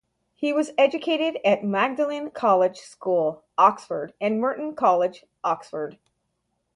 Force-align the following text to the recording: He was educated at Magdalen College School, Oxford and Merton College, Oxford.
He 0.33 0.51
was 0.51 0.71
educated 0.79 1.37
at 1.45 1.63
Magdalen 1.63 2.31
College 2.31 2.77
School, 2.79 3.43
Oxford 3.55 4.15
and 4.19 4.41
Merton 4.41 4.73
College, 4.75 5.27
Oxford. 5.43 5.99